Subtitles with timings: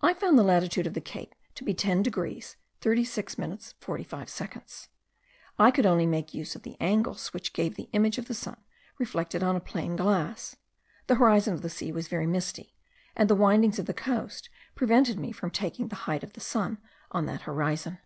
[0.00, 4.88] I found the latitude of the cape to be 10 degrees 36 minutes 45 seconds;
[5.56, 8.56] I could only make use of the angles which gave the image of the sun
[8.98, 10.56] reflected on a plane glass;
[11.06, 12.74] the horizon of the sea was very misty,
[13.14, 16.78] and the windings of the coast prevented me from taking the height of the sun
[17.12, 18.00] on that horizon.